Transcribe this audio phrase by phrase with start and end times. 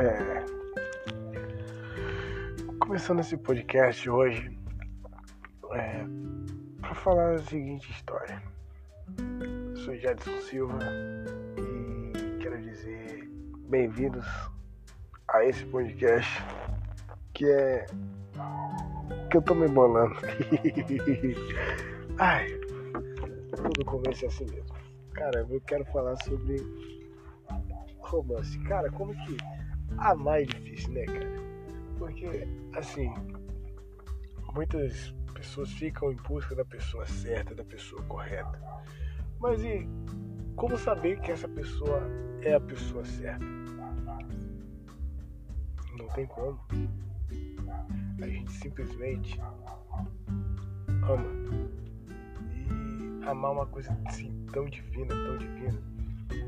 [0.00, 0.44] É...
[2.78, 4.56] Começando esse podcast hoje
[5.72, 6.04] é...
[6.80, 8.40] para falar a seguinte história.
[9.40, 10.78] Eu sou Jadson Silva
[11.56, 13.28] e quero dizer
[13.68, 14.24] bem-vindos
[15.26, 16.44] a esse podcast
[17.34, 17.84] que é
[19.32, 20.14] que eu tô me embolando.
[22.18, 22.46] Ai,
[23.56, 24.76] tudo começa é assim mesmo.
[25.12, 26.58] Cara, eu quero falar sobre
[27.98, 28.56] romance.
[28.60, 29.57] Cara, como que
[29.96, 31.38] amar é difícil, né, cara?
[31.98, 33.12] Porque, assim,
[34.54, 38.60] muitas pessoas ficam em busca da pessoa certa, da pessoa correta.
[39.40, 39.88] Mas e
[40.56, 42.02] como saber que essa pessoa
[42.42, 43.44] é a pessoa certa?
[45.96, 46.58] Não tem como.
[48.20, 49.40] A gente simplesmente
[51.02, 51.28] ama.
[52.52, 55.80] E amar uma coisa assim tão divina, tão divina,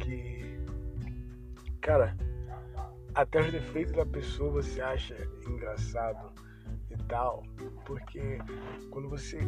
[0.00, 0.58] que,
[1.80, 2.16] cara,
[3.18, 6.32] até os defeitos da pessoa você acha engraçado
[6.88, 7.42] e tal,
[7.84, 8.38] porque
[8.90, 9.40] quando você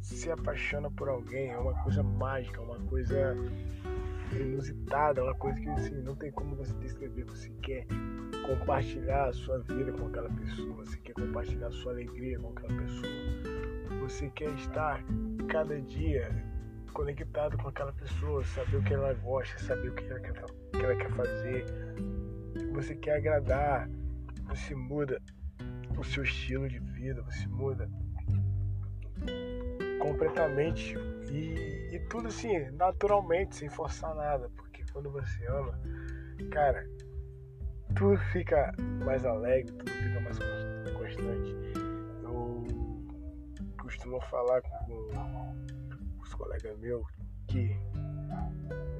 [0.00, 3.36] se apaixona por alguém é uma coisa mágica, uma coisa
[4.32, 7.24] inusitada, uma coisa que assim, não tem como você descrever.
[7.24, 7.86] Você quer
[8.46, 12.80] compartilhar a sua vida com aquela pessoa, você quer compartilhar a sua alegria com aquela
[12.80, 13.12] pessoa,
[14.00, 15.04] você quer estar
[15.48, 16.30] cada dia
[16.94, 20.84] conectado com aquela pessoa, saber o que ela gosta, saber o que ela quer, que
[20.84, 21.66] ela quer fazer,
[22.72, 23.88] você quer agradar,
[24.48, 25.20] você muda
[25.96, 27.88] o seu estilo de vida, você muda
[30.00, 30.94] completamente
[31.30, 35.78] e, e tudo assim, naturalmente, sem forçar nada, porque quando você ama,
[36.50, 36.88] cara,
[37.96, 38.72] tudo fica
[39.04, 40.38] mais alegre, tudo fica mais
[40.96, 41.56] constante.
[42.22, 42.66] Eu
[43.80, 45.54] costumo falar com
[46.22, 47.06] os colegas meus
[47.48, 47.76] que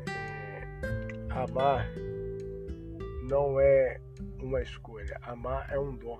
[0.09, 0.63] é,
[1.31, 1.87] amar
[3.29, 4.01] não é
[4.43, 5.19] uma escolha.
[5.23, 6.19] Amar é um dom.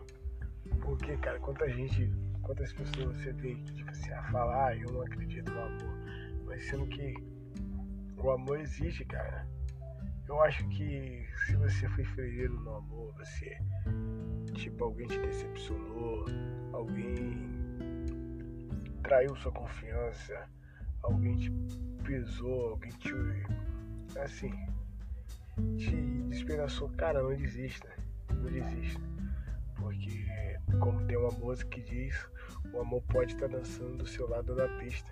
[0.83, 4.93] Porque, cara, quanta gente, quantas pessoas você vê que, tipo assim, a falar, ah, eu
[4.93, 5.99] não acredito no amor.
[6.45, 7.15] Mas sendo que
[8.19, 9.47] o amor existe, cara.
[10.29, 13.57] Eu acho que se você foi ferido no amor, você,
[14.53, 16.27] tipo, alguém te decepcionou,
[16.75, 17.49] alguém
[19.03, 20.47] traiu sua confiança,
[21.03, 21.51] alguém te
[22.05, 23.11] pisou, alguém te.
[24.19, 24.53] Assim,
[25.77, 27.89] te despedaçou, cara, não desista.
[28.31, 29.01] Não desista.
[29.77, 30.27] Porque,
[30.81, 32.29] como tem uma música que diz,
[32.73, 35.11] o amor pode estar dançando do seu lado da pista.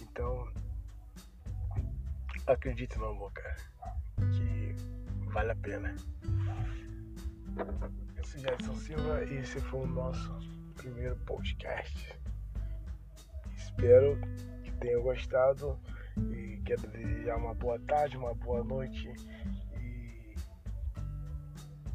[0.00, 0.48] Então,
[2.46, 3.56] acredite no amor, cara.
[4.32, 4.74] Que
[5.30, 5.94] vale a pena.
[8.16, 10.38] Eu sou Jadson Silva e esse foi o nosso
[10.76, 12.18] primeiro podcast.
[13.56, 14.18] Espero
[14.62, 15.78] que tenham gostado
[16.30, 19.12] e quero desejar uma boa tarde, uma boa noite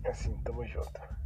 [0.04, 1.21] e assim, tamo junto.